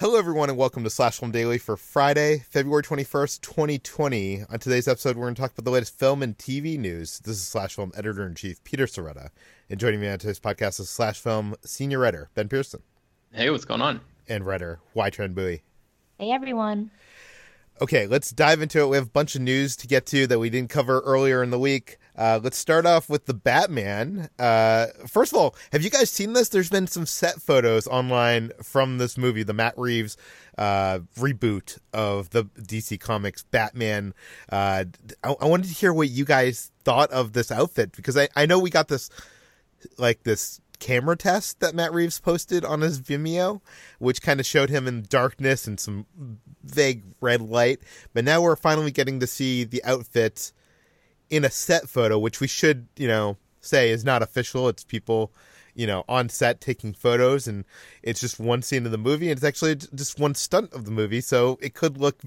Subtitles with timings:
[0.00, 4.44] Hello, everyone, and welcome to Slash Film Daily for Friday, February 21st, 2020.
[4.48, 7.18] On today's episode, we're going to talk about the latest film and TV news.
[7.18, 9.28] This is Slash Film Editor in Chief Peter Sciretta.
[9.68, 12.80] And joining me on today's podcast is Slash Film Senior Writer Ben Pearson.
[13.30, 14.00] Hey, what's going on?
[14.26, 15.64] And writer Hoai-Tran Bui.
[16.18, 16.90] Hey, everyone.
[17.82, 18.88] Okay, let's dive into it.
[18.88, 21.48] We have a bunch of news to get to that we didn't cover earlier in
[21.48, 21.96] the week.
[22.14, 24.28] Uh, let's start off with the Batman.
[24.38, 26.50] Uh, first of all, have you guys seen this?
[26.50, 30.18] There's been some set photos online from this movie, the Matt Reeves
[30.58, 34.12] uh, reboot of the DC Comics Batman.
[34.52, 34.84] Uh,
[35.24, 38.44] I-, I wanted to hear what you guys thought of this outfit because I, I
[38.44, 39.08] know we got this
[39.96, 43.60] like this camera test that Matt Reeves posted on his Vimeo,
[43.98, 46.06] which kind of showed him in darkness and some
[46.64, 47.80] vague red light.
[48.12, 50.52] But now we're finally getting to see the outfit
[51.28, 54.68] in a set photo, which we should, you know, say is not official.
[54.68, 55.32] It's people,
[55.74, 57.64] you know, on set taking photos, and
[58.02, 60.90] it's just one scene of the movie, and it's actually just one stunt of the
[60.90, 61.20] movie.
[61.20, 62.20] So it could look,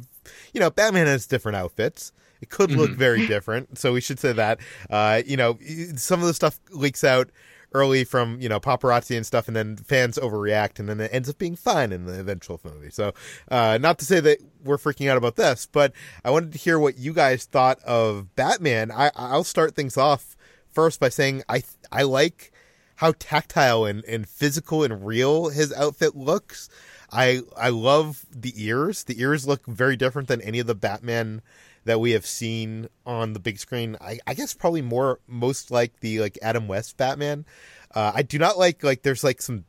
[0.54, 2.14] you know, Batman has different outfits.
[2.42, 3.00] It could look mm-hmm.
[3.00, 3.78] very different.
[3.78, 4.60] So we should say that.
[4.90, 5.58] Uh, you know,
[5.96, 7.30] some of the stuff leaks out
[7.74, 11.30] early from you know paparazzi and stuff, and then fans overreact, and then it ends
[11.30, 12.90] up being fine in the eventual movie.
[12.90, 13.14] So,
[13.50, 16.80] uh, not to say that we're freaking out about this, but I wanted to hear
[16.80, 18.92] what you guys thought of Batman.
[18.92, 20.36] I, I'll start things off
[20.72, 22.52] first by saying I I like
[22.98, 26.70] how tactile and, and physical and real his outfit looks.
[27.12, 29.04] I I love the ears.
[29.04, 31.42] The ears look very different than any of the Batman
[31.86, 33.98] that we have seen on the big screen.
[34.00, 37.46] I, I guess probably more most like the like Adam West Batman.
[37.94, 39.66] Uh, I do not like like there's like some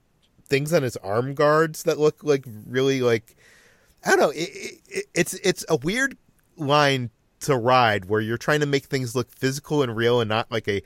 [0.46, 3.36] things on his arm guards that look like really like
[4.04, 4.30] I don't know.
[4.30, 6.16] It, it, it's it's a weird
[6.56, 10.50] line to ride where you're trying to make things look physical and real and not
[10.50, 10.82] like a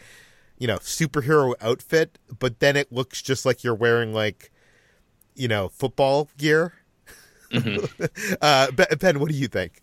[0.59, 4.51] you know superhero outfit, but then it looks just like you're wearing like
[5.35, 6.75] you know football gear.
[7.53, 8.37] Mm-hmm.
[8.43, 9.83] uh, Ben, what do you think?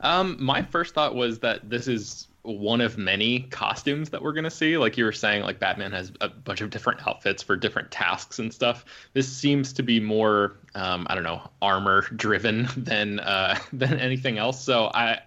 [0.00, 4.44] Um, my first thought was that this is one of many costumes that we're going
[4.44, 4.78] to see.
[4.78, 8.38] Like you were saying, like Batman has a bunch of different outfits for different tasks
[8.38, 8.84] and stuff.
[9.14, 14.38] This seems to be more, um, I don't know, armor driven than uh, than anything
[14.38, 14.62] else.
[14.62, 15.20] So I,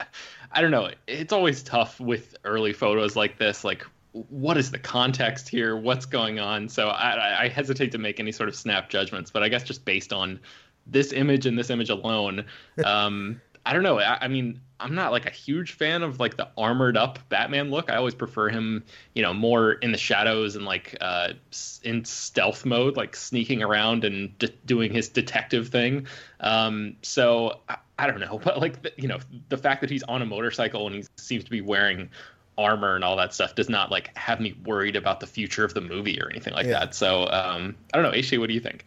[0.52, 0.92] I don't know.
[1.08, 3.64] It's always tough with early photos like this.
[3.64, 5.78] Like what is the context here?
[5.78, 6.68] What's going on?
[6.68, 9.86] So I, I hesitate to make any sort of snap judgments, but I guess just
[9.86, 10.40] based on
[10.88, 12.46] this image and this image alone,
[12.86, 13.40] um,
[13.70, 14.00] I don't know.
[14.00, 17.70] I, I, mean, I'm not like a huge fan of like the armored up Batman
[17.70, 17.92] look.
[17.92, 18.84] I always prefer him,
[19.14, 21.34] you know, more in the shadows and like uh,
[21.84, 26.08] in stealth mode, like sneaking around and de- doing his detective thing.
[26.40, 29.20] Um, so I, I, don't know, but like the, you know,
[29.50, 32.10] the fact that he's on a motorcycle and he seems to be wearing
[32.58, 35.76] armor and all that stuff does not like have me worried about the future of
[35.76, 36.80] the movie or anything like yeah.
[36.80, 36.96] that.
[36.96, 38.36] So um, I don't know, H.
[38.36, 38.84] what do you think?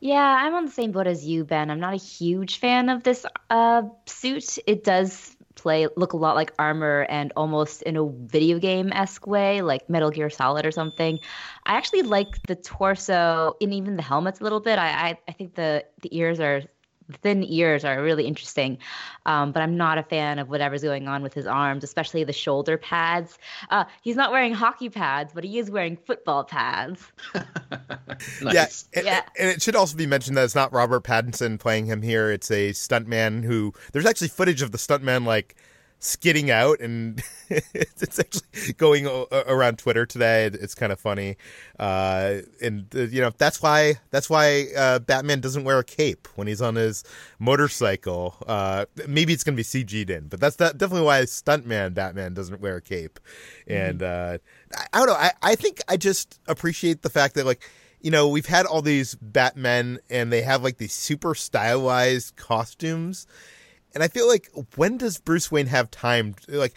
[0.00, 1.70] Yeah, I'm on the same boat as you, Ben.
[1.70, 4.58] I'm not a huge fan of this uh, suit.
[4.66, 9.26] It does play look a lot like armor and almost in a video game esque
[9.26, 11.18] way, like Metal Gear Solid or something.
[11.66, 14.78] I actually like the torso and even the helmets a little bit.
[14.78, 16.62] I I, I think the the ears are
[17.22, 18.78] thin ears are really interesting.
[19.26, 22.32] Um, but I'm not a fan of whatever's going on with his arms, especially the
[22.32, 23.38] shoulder pads.
[23.70, 27.00] Uh, he's not wearing hockey pads, but he is wearing football pads.
[28.42, 28.88] nice.
[28.92, 29.22] Yeah, and, yeah.
[29.38, 32.30] And it should also be mentioned that it's not Robert Pattinson playing him here.
[32.30, 33.72] It's a stuntman who.
[33.92, 35.56] There's actually footage of the stuntman like
[36.00, 40.46] skidding out and it's actually going around twitter today.
[40.46, 41.36] It's kind of funny.
[41.78, 46.26] Uh, and uh, you know that's why that's why uh, batman doesn't wear a cape
[46.34, 47.04] when he's on his
[47.38, 48.34] motorcycle.
[48.46, 52.60] Uh, maybe it's going to be cg'd in but that's definitely why stuntman batman doesn't
[52.60, 53.20] wear a cape.
[53.66, 54.34] And mm-hmm.
[54.34, 57.68] Uh, I, I, don't know I, I think i just appreciate the fact that like
[58.00, 63.26] you know we've had all these batmen and they have like these super stylized costumes
[63.94, 66.34] and I feel like when does Bruce Wayne have time?
[66.48, 66.74] Like,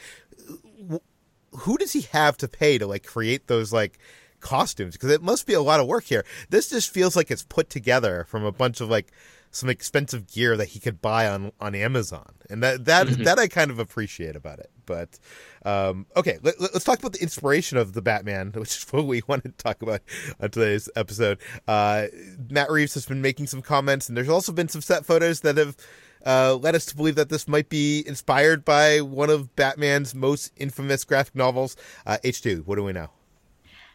[1.51, 3.99] who does he have to pay to like create those like
[4.39, 4.93] costumes?
[4.93, 6.25] Because it must be a lot of work here.
[6.49, 9.11] This just feels like it's put together from a bunch of like
[9.53, 13.23] some expensive gear that he could buy on on Amazon, and that that mm-hmm.
[13.23, 14.71] that I kind of appreciate about it.
[14.85, 15.19] But
[15.63, 19.21] um, okay, let, us talk about the inspiration of the Batman, which is what we
[19.27, 20.01] wanted to talk about
[20.39, 21.37] on today's episode.
[21.67, 22.07] Uh,
[22.49, 25.57] Matt Reeves has been making some comments, and there's also been some set photos that
[25.57, 25.77] have
[26.25, 30.51] uh, led us to believe that this might be inspired by one of Batman's most
[30.57, 31.75] infamous graphic novels.
[32.05, 33.09] Uh, HT, what do we know?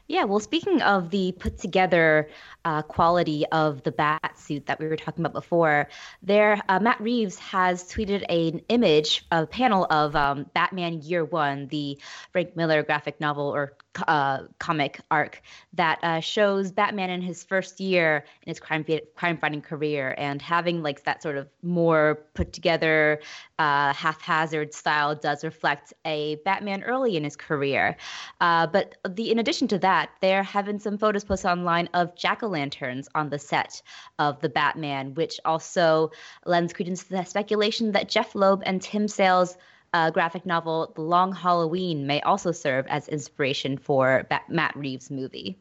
[0.09, 2.31] Yeah, well, speaking of the put together
[2.65, 5.89] uh, quality of the bat suit that we were talking about before,
[6.23, 11.69] there uh, Matt Reeves has tweeted an image, a panel of um, Batman Year One,
[11.69, 11.99] the
[12.33, 13.75] Frank Miller graphic novel or
[14.07, 15.43] uh, comic arc
[15.75, 18.85] that uh, shows Batman in his first year in his crime
[19.15, 23.21] crime fighting career and having like that sort of more put together
[23.59, 27.97] uh, haphazard style does reflect a Batman early in his career.
[28.41, 32.15] Uh, but the in addition to that, there have been some photos posted online of
[32.15, 33.83] jack o' lanterns on the set
[34.19, 36.11] of the Batman, which also
[36.45, 39.57] lends credence to the speculation that Jeph Loeb and Tim Sale's
[39.93, 45.59] uh, graphic novel The Long Halloween may also serve as inspiration for Matt Reeves' movie.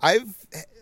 [0.00, 0.36] I've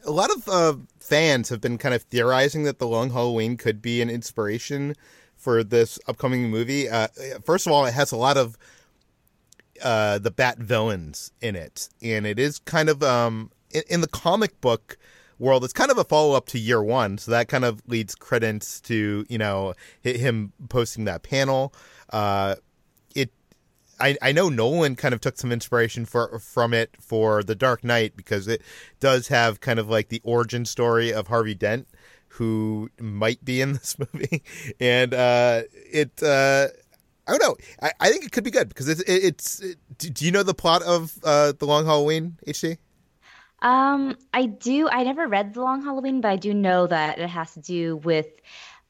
[0.04, 3.80] a lot of uh, fans have been kind of theorizing that The Long Halloween could
[3.80, 4.94] be an inspiration
[5.36, 6.88] for this upcoming movie.
[6.88, 7.08] Uh,
[7.44, 8.56] first of all, it has a lot of
[9.82, 14.08] uh, the Bat villains in it, and it is kind of um, in, in the
[14.08, 14.96] comic book
[15.42, 15.64] world.
[15.64, 18.80] It's kind of a follow up to year one, so that kind of leads credence
[18.82, 21.74] to you know him posting that panel.
[22.10, 22.54] Uh,
[23.14, 23.30] it,
[24.00, 27.84] I I know Nolan kind of took some inspiration for from it for The Dark
[27.84, 28.62] Knight because it
[29.00, 31.88] does have kind of like the origin story of Harvey Dent,
[32.28, 34.42] who might be in this movie,
[34.80, 36.22] and uh, it.
[36.22, 36.68] Uh,
[37.24, 37.56] I don't know.
[37.80, 39.60] I, I think it could be good because it's it, it's.
[39.60, 42.36] It, do you know the plot of uh, the Long Halloween?
[42.48, 42.78] HT.
[43.62, 44.88] Um, I do.
[44.88, 47.96] I never read The Long Halloween, but I do know that it has to do
[47.98, 48.26] with,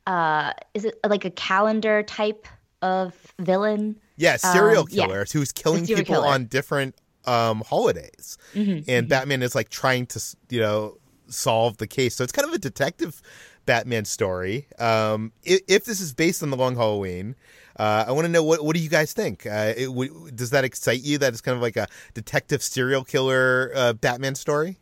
[0.06, 2.48] uh, is it like a calendar type
[2.80, 4.00] of villain?
[4.16, 5.38] Yeah, serial um, killers yeah.
[5.38, 6.26] who's killing people killer.
[6.26, 9.06] on different um holidays, mm-hmm, and mm-hmm.
[9.06, 10.98] Batman is like trying to you know
[11.28, 12.16] solve the case.
[12.16, 13.22] So it's kind of a detective
[13.64, 14.66] Batman story.
[14.78, 17.36] Um, if, if this is based on The Long Halloween.
[17.76, 19.46] Uh, I want to know what what do you guys think?
[19.46, 21.18] Uh, it, w- does that excite you?
[21.18, 24.78] That it's kind of like a detective serial killer uh, Batman story.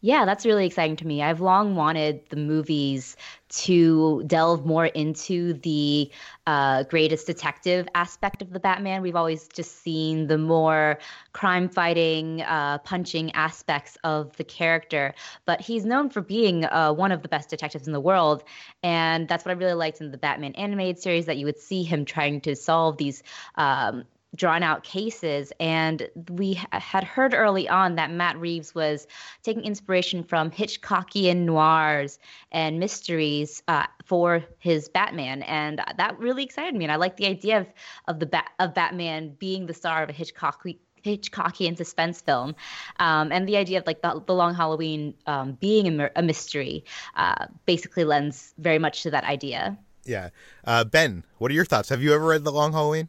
[0.00, 1.22] Yeah, that's really exciting to me.
[1.24, 3.16] I've long wanted the movies
[3.48, 6.08] to delve more into the
[6.46, 9.02] uh, greatest detective aspect of the Batman.
[9.02, 11.00] We've always just seen the more
[11.32, 15.14] crime fighting, uh, punching aspects of the character,
[15.46, 18.44] but he's known for being uh, one of the best detectives in the world.
[18.84, 21.82] And that's what I really liked in the Batman animated series that you would see
[21.82, 23.24] him trying to solve these
[23.56, 24.04] um,
[24.34, 25.52] drawn out cases.
[25.58, 29.06] And we had heard early on that Matt Reeves was
[29.42, 32.18] taking inspiration from Hitchcockian noirs
[32.52, 35.42] and mysteries uh, for his Batman.
[35.42, 36.84] And that really excited me.
[36.84, 37.66] And I like the idea of,
[38.06, 40.64] of the bat, of Batman being the star of a Hitchcock
[41.04, 42.54] Hitchcockian suspense film,
[42.98, 46.84] um, and the idea of like the, the Long Halloween um, being a, a mystery
[47.14, 49.78] uh, basically lends very much to that idea.
[50.04, 50.30] Yeah,
[50.64, 51.88] uh, Ben, what are your thoughts?
[51.90, 53.08] Have you ever read The Long Halloween?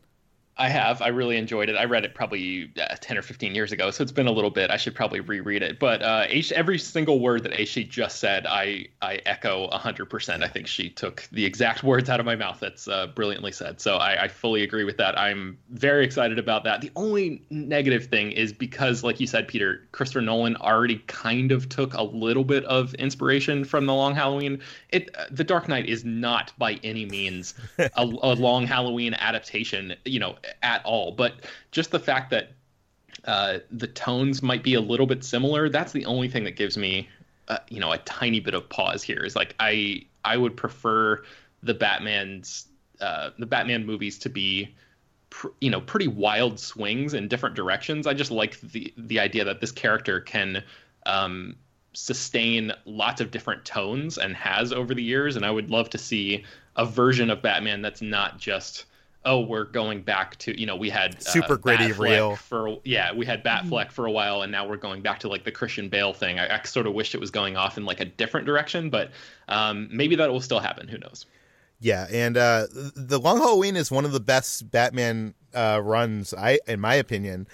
[0.59, 1.01] I have.
[1.01, 1.77] I really enjoyed it.
[1.77, 4.49] I read it probably uh, 10 or 15 years ago, so it's been a little
[4.49, 4.69] bit.
[4.69, 5.79] I should probably reread it.
[5.79, 10.43] But uh, H- every single word that HT just said, I, I echo 100%.
[10.43, 12.59] I think she took the exact words out of my mouth.
[12.59, 13.79] That's uh, brilliantly said.
[13.79, 15.17] So I, I fully agree with that.
[15.17, 16.81] I'm very excited about that.
[16.81, 21.69] The only negative thing is because, like you said, Peter, Christopher Nolan already kind of
[21.69, 24.59] took a little bit of inspiration from The Long Halloween.
[24.89, 28.03] It uh, The Dark Knight is not by any means a, a
[28.35, 29.95] Long Halloween adaptation.
[30.03, 31.11] You know, at all.
[31.11, 31.33] But
[31.71, 32.51] just the fact that
[33.25, 36.77] uh, the tones might be a little bit similar, that's the only thing that gives
[36.77, 37.09] me,
[37.47, 39.23] uh, you know, a tiny bit of pause here.
[39.23, 41.23] Is like I I would prefer
[41.63, 42.67] the Batman's
[43.01, 44.75] uh, the Batman movies to be.
[45.61, 48.07] You know, pretty wild swings in different directions.
[48.07, 50.63] I just like the the idea that this character can
[51.05, 51.55] um,
[51.93, 55.35] sustain lots of different tones and has over the years.
[55.35, 58.85] And I would love to see a version of Batman that's not just
[59.25, 63.13] oh, we're going back to you know we had uh, super gritty real for yeah
[63.13, 63.93] we had Batfleck mm-hmm.
[63.93, 66.39] for a while and now we're going back to like the Christian Bale thing.
[66.39, 69.11] I, I sort of wish it was going off in like a different direction, but
[69.47, 70.87] um, maybe that will still happen.
[70.87, 71.25] Who knows?
[71.79, 76.59] Yeah, and uh, the Long Halloween is one of the best Batman uh, runs, I
[76.67, 77.47] in my opinion.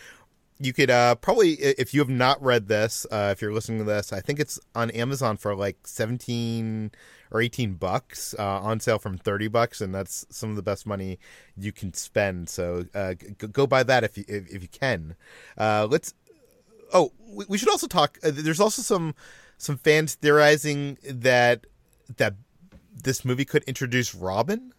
[0.57, 3.83] You could uh, probably, if you have not read this, uh, if you're listening to
[3.83, 6.91] this, I think it's on Amazon for like seventeen
[7.35, 10.87] or 18 bucks uh, on sale from 30 bucks and that's some of the best
[10.87, 11.19] money
[11.57, 12.49] you can spend.
[12.49, 15.15] So uh, g- go buy that if you if, if you can.
[15.57, 16.13] Uh, let's
[16.93, 19.15] oh we, we should also talk uh, there's also some
[19.57, 21.65] some fans theorizing that
[22.15, 22.35] that
[23.03, 24.73] this movie could introduce robin?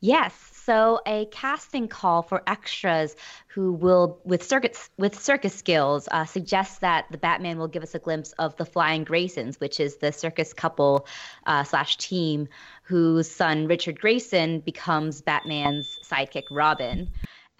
[0.00, 3.14] Yes so a casting call for extras
[3.48, 7.94] who will, with circus with circus skills, uh, suggests that the Batman will give us
[7.94, 11.06] a glimpse of the Flying Graysons, which is the circus couple
[11.46, 12.48] uh, slash team
[12.82, 17.10] whose son Richard Grayson becomes Batman's sidekick Robin.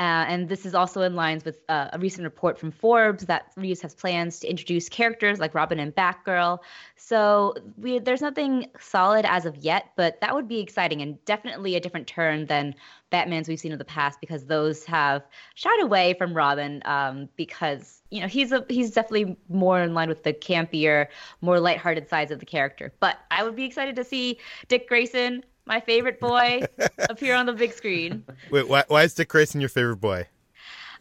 [0.05, 3.51] Uh, and this is also in lines with uh, a recent report from Forbes that
[3.57, 6.59] Reeves has plans to introduce characters like Robin and Batgirl.
[6.97, 11.75] So we, there's nothing solid as of yet, but that would be exciting and definitely
[11.75, 12.75] a different turn than
[13.11, 15.23] Batmans we've seen in the past because those have
[15.55, 20.11] shied away from Robin um, because you know he's a he's definitely more in line
[20.11, 21.07] with the campier,
[21.41, 22.93] more lighthearted sides of the character.
[23.01, 26.63] But I would be excited to see Dick Grayson my favorite boy,
[26.99, 28.25] appear on the big screen.
[28.51, 30.27] Wait, why, why is Dick Grayson your favorite boy?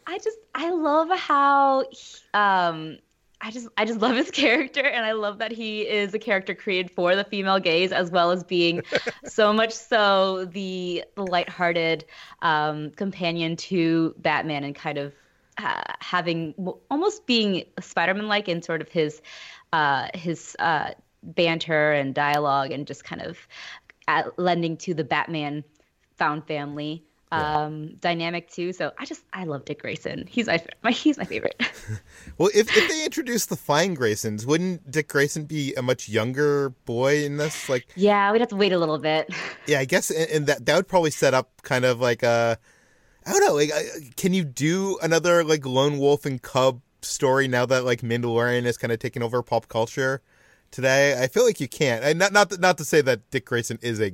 [0.05, 2.97] I just I love how he, um
[3.43, 6.55] I just I just love his character and I love that he is a character
[6.55, 8.81] created for the female gaze as well as being
[9.25, 12.05] so much so the the lighthearted
[12.41, 15.13] um, companion to Batman and kind of
[15.57, 16.53] uh, having
[16.89, 19.21] almost being Spider-Man like in sort of his
[19.73, 20.91] uh, his uh,
[21.23, 23.37] banter and dialogue and just kind of
[24.07, 25.63] at lending to the Batman
[26.15, 27.89] found family um, yeah.
[27.99, 28.73] dynamic too.
[28.73, 30.25] So I just I love Dick Grayson.
[30.27, 31.55] He's my, my he's my favorite.
[32.37, 36.69] well, if if they introduced the Flying Graysons, wouldn't Dick Grayson be a much younger
[36.85, 37.69] boy in this?
[37.69, 39.29] Like, yeah, we'd have to wait a little bit.
[39.65, 42.57] Yeah, I guess, and, and that that would probably set up kind of like a
[43.25, 43.53] I don't know.
[43.53, 43.71] Like,
[44.17, 48.77] can you do another like lone wolf and cub story now that like Mandalorian is
[48.77, 50.21] kind of taking over pop culture?
[50.73, 51.21] Today.
[51.21, 52.03] I feel like you can't.
[52.03, 54.11] And not not not to say that Dick Grayson is a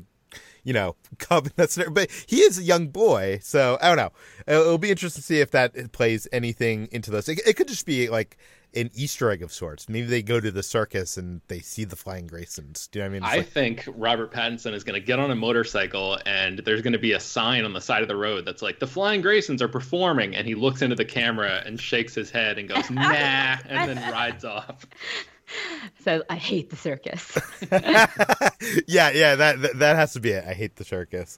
[0.64, 3.40] you know cub that's but he is a young boy.
[3.42, 4.12] So I don't know.
[4.48, 7.28] It'll, be interesting to see if that plays anything into this.
[7.28, 8.38] It, it could just be like
[8.76, 9.90] an Easter egg of sorts.
[9.90, 12.90] Maybe they go to the circus and they see the flying Graysons.
[12.92, 13.24] Do you know what I mean?
[13.24, 13.48] It's I like...
[13.48, 17.14] think Robert Pattinson is going to get on a motorcycle and there's going to be
[17.14, 20.36] a sign on the side of the road that's like the flying Graysons are performing,
[20.36, 24.12] and he looks into the camera and shakes his head and goes nah, and then
[24.12, 24.86] rides off.
[26.04, 27.38] so I hate the circus.
[28.88, 30.46] yeah, yeah, that, that has to be it.
[30.48, 31.38] I hate the circus.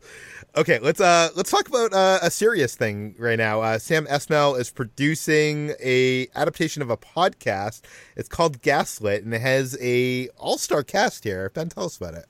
[0.56, 3.62] Okay, let's uh let's talk about uh, a serious thing right now.
[3.62, 7.82] Uh, Sam Esmail is producing a adaptation of a podcast.
[8.16, 11.50] It's called Gaslit, and it has a all star cast here.
[11.54, 12.26] Ben, tell us about it.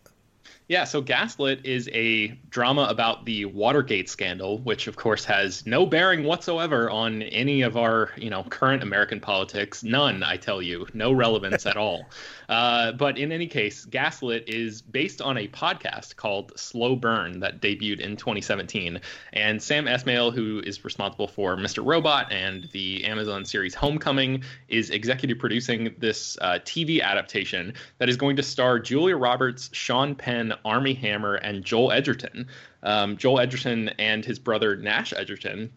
[0.72, 5.86] Yeah, so Gaslit is a drama about the Watergate scandal, which of course has no
[5.86, 9.84] bearing whatsoever on any of our, you know, current American politics.
[9.84, 12.06] None, I tell you, no relevance at all.
[12.52, 17.62] Uh, but in any case, Gaslit is based on a podcast called Slow Burn that
[17.62, 19.00] debuted in 2017.
[19.32, 21.86] And Sam Esmail, who is responsible for Mr.
[21.86, 28.18] Robot and the Amazon series Homecoming, is executive producing this uh, TV adaptation that is
[28.18, 32.48] going to star Julia Roberts, Sean Penn, Armie Hammer, and Joel Edgerton.
[32.84, 35.72] Um, Joel Edgerton and his brother Nash Edgerton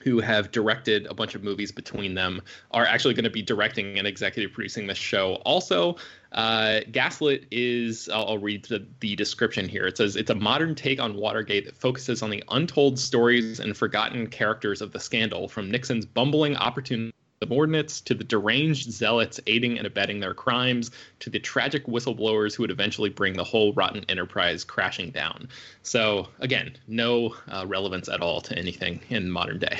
[0.00, 3.98] who have directed a bunch of movies between them, are actually going to be directing
[3.98, 5.34] and executive producing this show.
[5.44, 5.96] Also,
[6.32, 9.86] uh, Gaslit is, I'll, I'll read the, the, description here.
[9.86, 13.76] It says it's a modern take on Watergate that focuses on the untold stories and
[13.76, 19.78] forgotten characters of the scandal, from Nixon's bumbling opportunity subordinates to the deranged zealots aiding
[19.78, 20.90] and abetting their crimes
[21.20, 25.48] to the tragic whistleblowers who would eventually bring the whole rotten enterprise crashing down.
[25.82, 29.78] So, again, no uh, relevance at all to anything in modern day.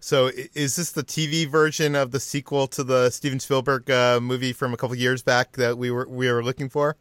[0.00, 4.52] So, is this the TV version of the sequel to the Steven Spielberg uh, movie
[4.52, 6.96] from a couple years back that we were we were looking for?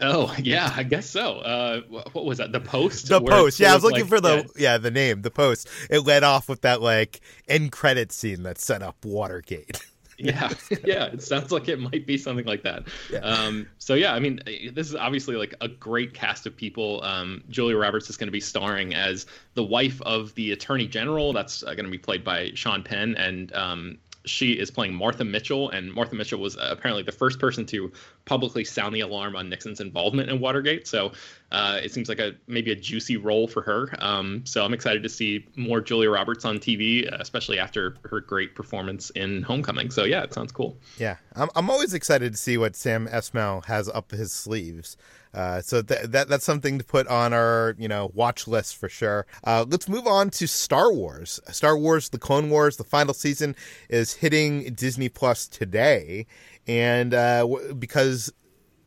[0.00, 1.38] Oh yeah, I guess so.
[1.38, 1.80] Uh,
[2.12, 2.52] what was that?
[2.52, 3.08] The Post.
[3.08, 3.60] The Post.
[3.60, 4.72] Yeah, I was looking like, for the yeah.
[4.72, 4.78] yeah.
[4.78, 5.22] the name.
[5.22, 5.68] The Post.
[5.88, 9.80] It led off with that like end credit scene that set up Watergate.
[10.18, 10.50] yeah,
[10.84, 11.04] yeah.
[11.06, 12.84] It sounds like it might be something like that.
[13.10, 13.18] Yeah.
[13.18, 14.40] Um, so yeah, I mean,
[14.72, 17.02] this is obviously like a great cast of people.
[17.02, 21.32] Um, Julia Roberts is going to be starring as the wife of the Attorney General.
[21.32, 25.24] That's uh, going to be played by Sean Penn, and um, she is playing Martha
[25.24, 27.92] Mitchell, and Martha Mitchell was uh, apparently the first person to
[28.24, 30.86] publicly sound the alarm on Nixon's involvement in Watergate.
[30.86, 31.12] So
[31.52, 33.88] uh, it seems like a maybe a juicy role for her.
[34.00, 38.54] Um, so I'm excited to see more Julia Roberts on TV, especially after her great
[38.54, 39.90] performance in Homecoming.
[39.90, 40.76] So yeah, it sounds cool.
[40.98, 44.96] Yeah, I'm I'm always excited to see what Sam Esmail has up his sleeves.
[45.36, 48.88] Uh, so th- that that's something to put on our you know watch list for
[48.88, 49.26] sure.
[49.44, 51.38] Uh, let's move on to Star Wars.
[51.50, 53.54] Star Wars: The Clone Wars, the final season
[53.90, 56.26] is hitting Disney Plus today,
[56.66, 58.32] and uh, w- because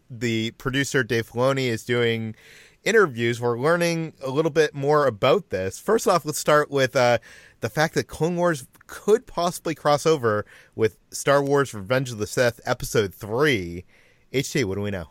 [0.09, 2.35] the producer Dave Filoni is doing
[2.83, 5.77] interviews, we're learning a little bit more about this.
[5.77, 7.19] First off, let's start with uh,
[7.59, 12.25] the fact that Clone Wars could possibly cross over with Star Wars: Revenge of the
[12.25, 13.85] Sith Episode Three.
[14.33, 15.09] HT, what do we know?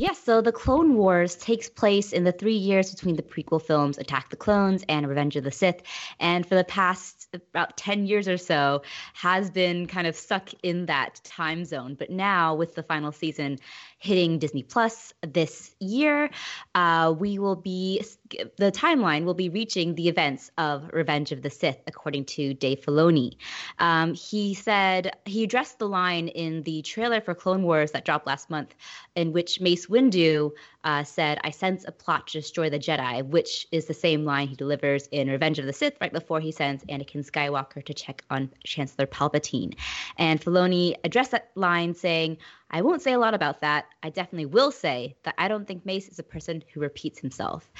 [0.00, 3.60] Yes, yeah, so the Clone Wars takes place in the three years between the prequel
[3.60, 5.82] films Attack the Clones and Revenge of the Sith.
[6.18, 8.80] And for the past about 10 years or so,
[9.12, 11.96] has been kind of stuck in that time zone.
[11.98, 13.58] But now, with the final season
[14.00, 16.30] hitting Disney Plus this year.
[16.74, 18.02] Uh, we will be
[18.56, 22.80] the timeline will be reaching the events of Revenge of the Sith, according to Dave
[22.80, 23.36] Filoni.
[23.78, 28.26] Um, he said he addressed the line in the trailer for Clone Wars that dropped
[28.26, 28.74] last month,
[29.14, 30.52] in which Mace Windu
[30.84, 34.48] uh, said, I sense a plot to destroy the Jedi, which is the same line
[34.48, 38.24] he delivers in Revenge of the Sith right before he sends Anakin Skywalker to check
[38.30, 39.74] on Chancellor Palpatine.
[40.16, 42.38] And Filoni addressed that line saying,
[42.72, 43.86] I won't say a lot about that.
[44.02, 47.70] I definitely will say that I don't think Mace is a person who repeats himself.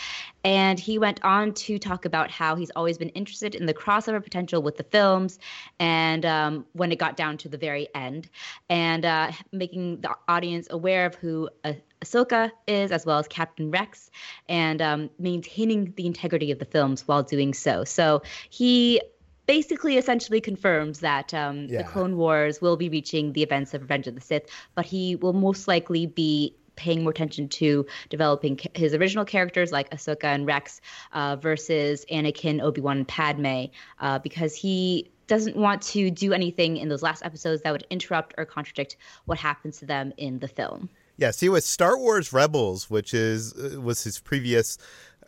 [0.42, 4.22] And he went on to talk about how he's always been interested in the crossover
[4.22, 5.38] potential with the films,
[5.78, 8.28] and um, when it got down to the very end,
[8.68, 13.70] and uh, making the audience aware of who uh, Ahsoka is, as well as Captain
[13.70, 14.10] Rex,
[14.48, 17.84] and um, maintaining the integrity of the films while doing so.
[17.84, 19.00] So he
[19.46, 21.78] basically essentially confirms that um, yeah.
[21.78, 25.16] the Clone Wars will be reaching the events of Revenge of the Sith, but he
[25.16, 30.46] will most likely be paying more attention to developing his original characters like Ahsoka and
[30.46, 30.80] Rex
[31.12, 33.64] uh, versus Anakin, Obi Wan, and Padme,
[33.98, 38.34] uh, because he doesn't want to do anything in those last episodes that would interrupt
[38.38, 40.88] or contradict what happens to them in the film.
[41.20, 44.78] Yeah, see, with Star Wars Rebels, which is uh, was his previous,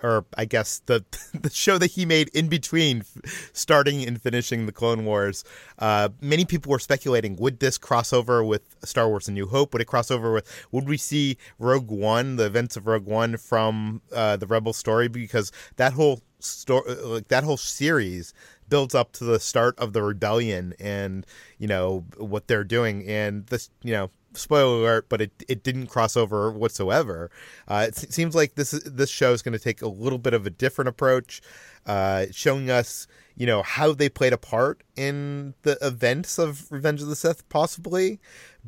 [0.02, 3.04] or I guess the the show that he made in between
[3.52, 5.44] starting and finishing the Clone Wars,
[5.80, 9.74] uh, many people were speculating: would this cross over with Star Wars: A New Hope?
[9.74, 10.66] Would it cross over with?
[10.72, 15.08] Would we see Rogue One, the events of Rogue One from uh, the Rebel story?
[15.08, 18.32] Because that whole story, uh, like that whole series,
[18.70, 21.26] builds up to the start of the rebellion and
[21.58, 25.86] you know what they're doing and this you know spoiler alert, but it it didn't
[25.86, 27.30] cross over whatsoever.
[27.68, 30.46] Uh, it seems like this this show is going to take a little bit of
[30.46, 31.40] a different approach,
[31.86, 37.02] uh, showing us you know how they played a part in the events of Revenge
[37.02, 38.20] of the Sith, possibly.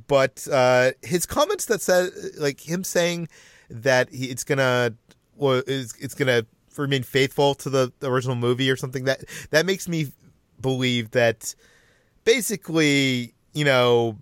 [0.06, 3.28] But uh, his comments that said like him saying
[3.70, 4.94] that he, it's gonna
[5.36, 6.46] well it's, it's gonna
[6.76, 10.12] remain faithful to the, the original movie or something that that makes me
[10.60, 11.54] believe that
[12.24, 14.16] basically you know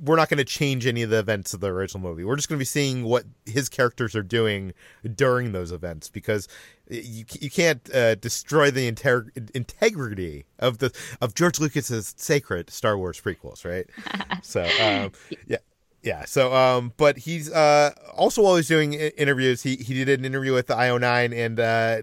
[0.00, 2.24] we're not going to change any of the events of the original movie.
[2.24, 4.72] We're just going to be seeing what his characters are doing
[5.14, 6.48] during those events because
[6.88, 13.20] you you can't uh, destroy the integrity of the of George Lucas's sacred Star Wars
[13.20, 13.86] prequels, right?
[14.42, 15.12] so um,
[15.46, 15.58] yeah.
[16.04, 20.24] Yeah, so um, but he's uh also while he's doing interviews, he he did an
[20.24, 22.02] interview with the IO9 and uh,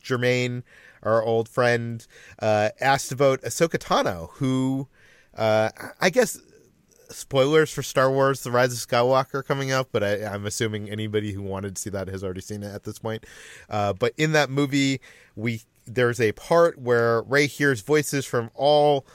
[0.00, 0.62] Germain,
[1.02, 2.06] our old friend,
[2.38, 4.86] uh, asked about Ahsoka Tano, who
[5.34, 6.40] uh, I guess
[7.10, 11.32] spoilers for Star Wars: The Rise of Skywalker coming up, but I, am assuming anybody
[11.32, 13.26] who wanted to see that has already seen it at this point.
[13.68, 15.00] Uh, but in that movie,
[15.36, 19.06] we there's a part where Rey hears voices from all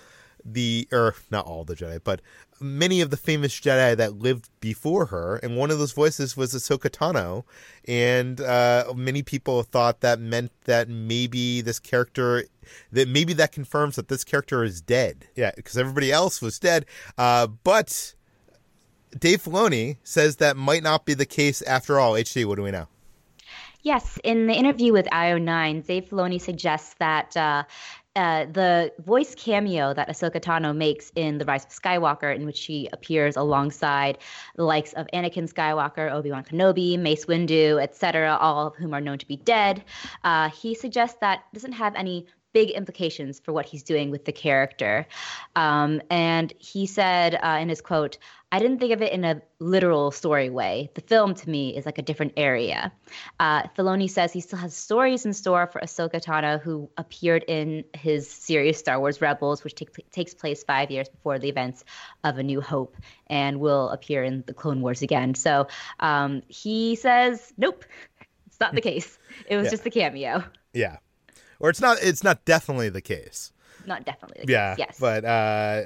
[0.44, 2.22] the or not all the Jedi, but
[2.60, 6.54] many of the famous Jedi that lived before her, and one of those voices was
[6.54, 7.44] Ahsoka Tano,
[7.88, 12.46] and uh, many people thought that meant that maybe this character,
[12.92, 15.28] that maybe that confirms that this character is dead.
[15.36, 16.86] Yeah, because everybody else was dead.
[17.18, 18.16] Uh, but
[19.18, 22.14] Dave Filoni says that might not be the case after all.
[22.14, 22.88] HT, what do we know?
[23.82, 27.64] Yes, in the interview with IO9, Dave Filoni suggests that uh,
[28.16, 32.58] uh, the voice cameo that Ahsoka Tano makes in The Rise of Skywalker, in which
[32.58, 34.18] she appears alongside
[34.56, 39.02] the likes of Anakin Skywalker, Obi Wan Kenobi, Mace Windu, etc., all of whom are
[39.02, 39.84] known to be dead,
[40.24, 42.26] uh, he suggests that doesn't have any
[42.56, 45.06] big implications for what he's doing with the character.
[45.58, 48.18] Um, and he said uh, in his quote,
[48.50, 50.90] I didn't think of it in a literal story way.
[50.94, 52.94] The film to me is like a different area.
[53.42, 57.84] Uh, Filoni says he still has stories in store for Ahsoka Tano, who appeared in
[57.94, 61.84] his series Star Wars Rebels, which take, takes place five years before the events
[62.24, 62.96] of A New Hope,
[63.28, 65.36] and will appear in the Clone Wars again.
[65.36, 65.68] So
[66.00, 67.84] um, he says, nope,
[68.48, 69.20] it's not the case.
[69.50, 69.72] It was yeah.
[69.72, 70.46] just a cameo.
[70.72, 70.98] Yeah
[71.60, 73.52] or it's not it's not definitely the case.
[73.88, 74.98] Not definitely yeah yes.
[75.00, 75.84] but uh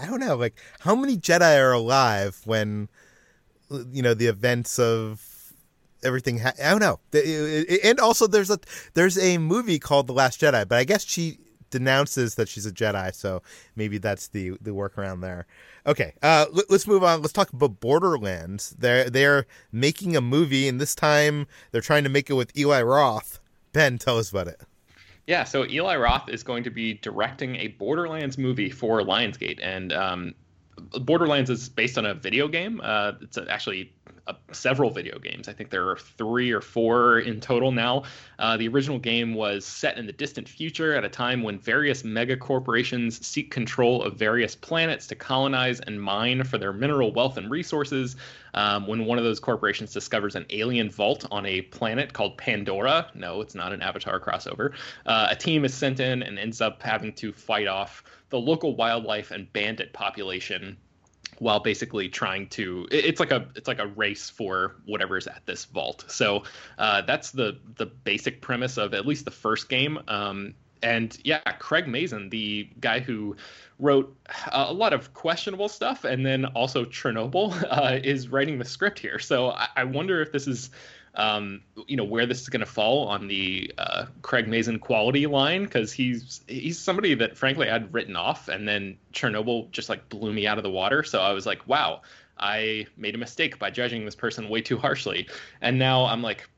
[0.00, 2.88] i don't know like how many jedi are alive when
[3.92, 5.24] you know the events of
[6.02, 6.98] everything ha- i don't know.
[7.84, 8.58] And also there's a
[8.94, 11.38] there's a movie called the last jedi but i guess she
[11.70, 13.42] denounces that she's a jedi so
[13.76, 15.46] maybe that's the the workaround there.
[15.86, 17.20] Okay uh let's move on.
[17.20, 18.74] Let's talk about borderlands.
[18.78, 22.82] They're they're making a movie and this time they're trying to make it with eli
[22.82, 23.38] roth.
[23.72, 24.60] Ben tell us about it
[25.28, 29.92] yeah, so Eli Roth is going to be directing a Borderlands movie for Lionsgate, and
[29.92, 30.34] um,
[31.00, 32.80] Borderlands is based on a video game.
[32.82, 33.92] Uh, it's actually
[34.28, 35.48] uh, several video games.
[35.48, 38.04] I think there are three or four in total now.
[38.38, 42.04] Uh, the original game was set in the distant future at a time when various
[42.04, 47.38] mega corporations seek control of various planets to colonize and mine for their mineral wealth
[47.38, 48.16] and resources.
[48.52, 53.10] Um, when one of those corporations discovers an alien vault on a planet called Pandora,
[53.14, 54.72] no, it's not an Avatar crossover,
[55.06, 58.76] uh, a team is sent in and ends up having to fight off the local
[58.76, 60.76] wildlife and bandit population
[61.38, 65.64] while basically trying to it's like a it's like a race for whatever's at this
[65.66, 66.04] vault.
[66.08, 66.44] So
[66.78, 69.98] uh, that's the the basic premise of at least the first game.
[70.08, 73.34] Um, and yeah craig mazin the guy who
[73.80, 74.16] wrote
[74.52, 79.18] a lot of questionable stuff and then also chernobyl uh, is writing the script here.
[79.18, 80.70] So I, I wonder if this is
[81.18, 85.26] um, you know where this is going to fall on the uh, Craig Mazin quality
[85.26, 90.08] line because he's he's somebody that frankly I'd written off, and then Chernobyl just like
[90.08, 91.02] blew me out of the water.
[91.02, 92.02] So I was like, wow,
[92.38, 95.28] I made a mistake by judging this person way too harshly,
[95.60, 96.48] and now I'm like.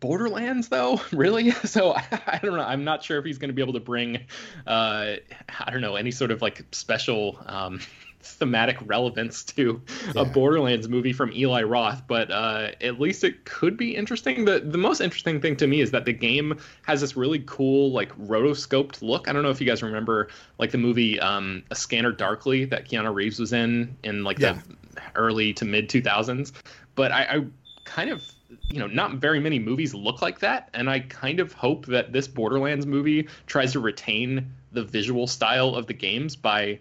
[0.00, 1.50] Borderlands, though, really?
[1.64, 1.92] So
[2.26, 2.62] I, don't know.
[2.62, 4.18] I'm not sure if he's going to be able to bring,
[4.64, 5.16] uh,
[5.58, 7.80] I don't know, any sort of like special um,
[8.20, 9.80] thematic relevance to
[10.14, 10.22] yeah.
[10.22, 14.44] a Borderlands movie from Eli Roth, but uh, at least it could be interesting.
[14.44, 17.92] The the most interesting thing to me is that the game has this really cool
[17.92, 19.28] like rotoscoped look.
[19.28, 20.28] I don't know if you guys remember
[20.58, 24.54] like the movie um, A Scanner Darkly that Keanu Reeves was in in like yeah.
[24.54, 26.52] the early to mid 2000s,
[26.94, 27.44] but I, I
[27.84, 28.24] kind of
[28.70, 32.12] you know, not very many movies look like that, and I kind of hope that
[32.12, 36.78] this Borderlands movie tries to retain the visual style of the games by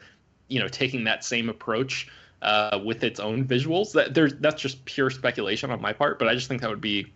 [0.47, 2.07] you know taking that same approach
[2.41, 3.91] uh, with its own visuals.
[3.93, 6.81] That there's that's just pure speculation on my part, but I just think that would
[6.81, 7.11] be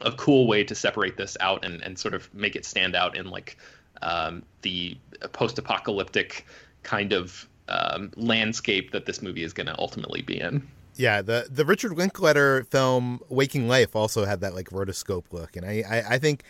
[0.00, 3.16] a cool way to separate this out and, and sort of make it stand out
[3.16, 3.56] in like
[4.02, 4.96] um, the
[5.32, 6.44] post-apocalyptic
[6.82, 10.66] kind of um, landscape that this movie is going to ultimately be in.
[10.96, 15.64] Yeah, the the Richard Linklater film Waking Life also had that like rotoscope look, and
[15.64, 16.42] I I, I think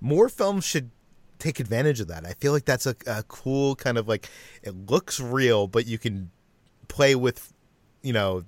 [0.00, 0.90] more films should
[1.38, 2.26] take advantage of that.
[2.26, 4.28] I feel like that's a, a cool kind of like
[4.62, 6.30] it looks real, but you can
[6.88, 7.52] play with,
[8.02, 8.44] you know,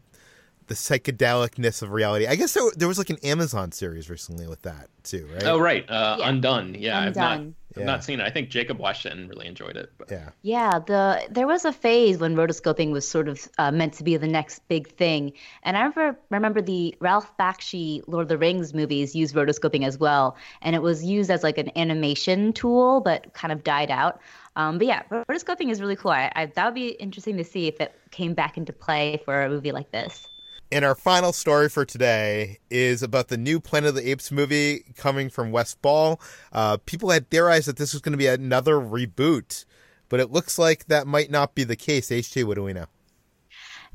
[0.69, 2.27] the psychedelicness of reality.
[2.27, 5.45] I guess there, there, was like an Amazon series recently with that too, right?
[5.45, 6.29] Oh, right, uh, yeah.
[6.29, 6.77] Undone.
[6.79, 7.33] Yeah, Undone.
[7.33, 8.25] I've not, I've not seen it.
[8.25, 9.93] I think Jacob watched it and really enjoyed it.
[9.99, 10.11] But.
[10.11, 10.79] Yeah, yeah.
[10.79, 14.27] The there was a phase when rotoscoping was sort of uh, meant to be the
[14.27, 19.15] next big thing, and I remember remember the Ralph Bakshi Lord of the Rings movies
[19.15, 23.53] used rotoscoping as well, and it was used as like an animation tool, but kind
[23.53, 24.21] of died out.
[24.57, 26.11] Um, but yeah, rotoscoping is really cool.
[26.11, 29.43] I, I, that would be interesting to see if it came back into play for
[29.43, 30.27] a movie like this.
[30.71, 34.85] And our final story for today is about the new Planet of the Apes movie
[34.99, 36.21] coming from Wes Ball.
[36.53, 39.65] Uh, people had theorized that this was going to be another reboot,
[40.11, 42.11] but it looks like that might not be the case.
[42.11, 42.85] HT, what do we know?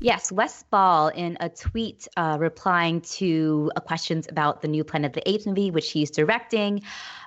[0.00, 5.10] Yes, Wes Ball, in a tweet uh, replying to uh, questions about the new Planet
[5.10, 6.82] of the Apes movie, which he's directing,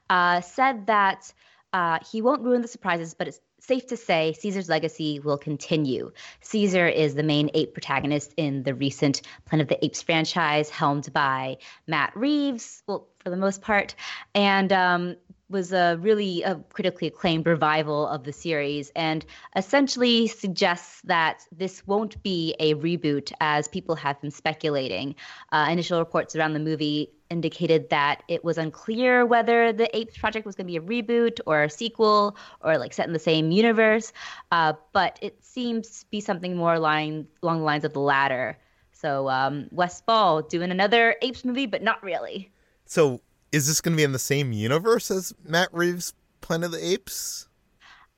[0.10, 1.32] uh, said that
[1.72, 6.12] uh, he won't ruin the surprises, but it's safe to say Caesar's legacy will continue.
[6.42, 11.12] Caesar is the main ape protagonist in the recent Planet of the Apes franchise, helmed
[11.12, 13.94] by Matt Reeves, well, for the most part.
[14.34, 15.16] And um,
[15.50, 21.86] was a really a critically acclaimed revival of the series and essentially suggests that this
[21.88, 25.16] won't be a reboot as people have been speculating.
[25.52, 30.46] Uh, initial reports around the movie indicated that it was unclear whether the Apes project
[30.46, 33.52] was going to be a reboot or a sequel or like set in the same
[33.52, 34.14] universe,
[34.52, 38.58] uh, but it seems to be something more line, along the lines of the latter.
[38.92, 42.52] So um, Wes Ball doing another Apes movie, but not really.
[42.86, 46.72] So is this going to be in the same universe as Matt Reeves' Planet of
[46.74, 47.48] the Apes?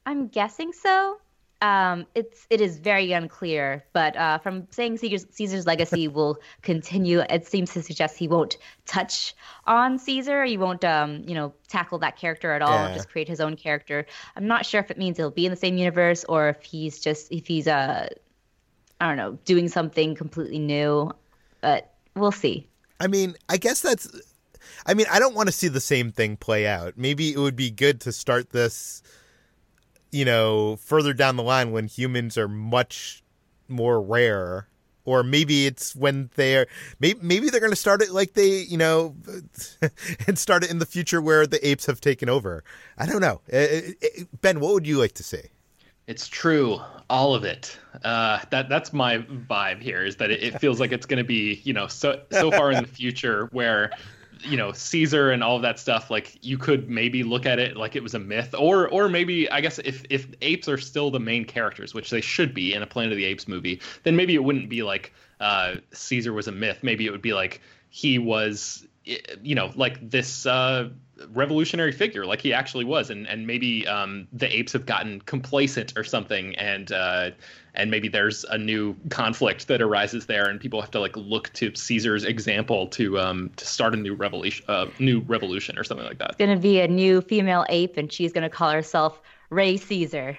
[0.05, 1.19] I'm guessing so.
[1.61, 7.19] Um, it's it is very unclear, but uh, from saying Caesar's, Caesar's legacy will continue,
[7.19, 9.35] it seems to suggest he won't touch
[9.67, 10.45] on Caesar.
[10.45, 12.71] He won't, um, you know, tackle that character at all.
[12.71, 12.93] Yeah.
[12.93, 14.05] Just create his own character.
[14.37, 16.99] I'm not sure if it means he'll be in the same universe or if he's
[16.99, 18.07] just if he's uh,
[19.01, 21.11] I don't know, doing something completely new.
[21.59, 22.69] But we'll see.
[23.01, 24.09] I mean, I guess that's
[24.85, 26.97] I mean, I don't want to see the same thing play out.
[26.97, 29.01] Maybe it would be good to start this,
[30.11, 33.23] you know, further down the line when humans are much
[33.67, 34.67] more rare.
[35.05, 36.67] Or maybe it's when they're
[36.99, 39.15] maybe, maybe they're going to start it like they, you know,
[40.27, 42.63] and start it in the future where the apes have taken over.
[42.97, 43.41] I don't know.
[43.49, 45.41] Eh, eh, eh, ben, what would you like to see?
[46.09, 47.77] It's true, all of it.
[48.03, 50.03] Uh, that that's my vibe here.
[50.03, 52.71] Is that it, it feels like it's going to be, you know, so so far
[52.71, 53.91] in the future where
[54.41, 57.75] you know Caesar and all of that stuff like you could maybe look at it
[57.75, 61.11] like it was a myth or or maybe I guess if if apes are still
[61.11, 64.15] the main characters which they should be in a Planet of the Apes movie then
[64.15, 66.79] maybe it wouldn't be like uh, Caesar was a myth.
[66.81, 68.85] Maybe it would be like he was
[69.41, 70.89] you know like this uh,
[71.29, 75.93] revolutionary figure like he actually was and and maybe um, the apes have gotten complacent
[75.97, 77.31] or something and uh,
[77.75, 81.51] and maybe there's a new conflict that arises there and people have to like look
[81.53, 86.05] to Caesar's example to um to start a new revolution uh, new revolution or something
[86.05, 86.29] like that.
[86.29, 89.77] It's going to be a new female ape and she's going to call herself Ray
[89.77, 90.37] Caesar.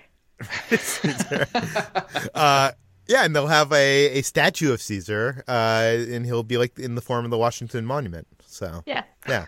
[0.71, 1.47] Caesar.
[2.35, 2.73] uh
[3.11, 6.95] yeah, and they'll have a, a statue of Caesar, uh, and he'll be like in
[6.95, 8.29] the form of the Washington Monument.
[8.51, 9.47] So yeah, yeah.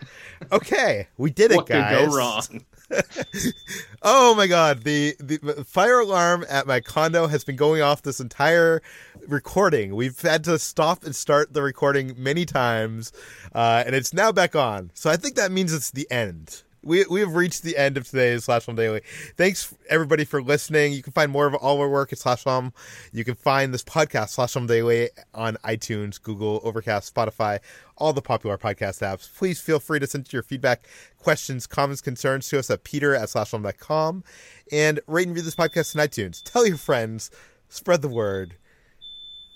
[0.51, 1.95] Okay, we did it, what guys.
[1.95, 2.65] What could go wrong?
[4.01, 8.19] oh my god, the, the fire alarm at my condo has been going off this
[8.19, 8.81] entire
[9.27, 9.95] recording.
[9.95, 13.11] We've had to stop and start the recording many times,
[13.53, 14.91] uh, and it's now back on.
[14.93, 18.07] So I think that means it's the end we we have reached the end of
[18.07, 19.01] today's Slash Film Daily.
[19.37, 20.93] Thanks everybody for listening.
[20.93, 22.73] You can find more of all our work at Slash Film.
[23.11, 27.59] You can find this podcast Slash Film Daily on iTunes, Google, Overcast, Spotify,
[27.97, 29.33] all the popular podcast apps.
[29.33, 33.29] Please feel free to send your feedback, questions, comments, concerns to us at peter at
[33.29, 34.23] slashfilm.com
[34.71, 36.43] and rate and review this podcast on iTunes.
[36.43, 37.31] Tell your friends,
[37.69, 38.55] spread the word.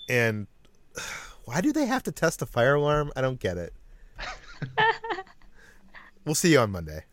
[0.08, 0.46] And
[1.44, 3.12] why do they have to test a fire alarm?
[3.14, 3.74] I don't get it.
[6.24, 7.04] we'll see you on Monday.